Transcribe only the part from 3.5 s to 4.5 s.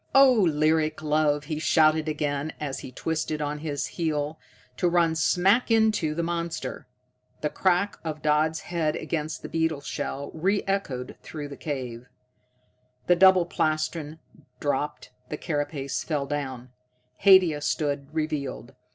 his heel,